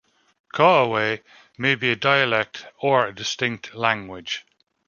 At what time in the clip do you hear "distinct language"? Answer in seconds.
3.13-4.47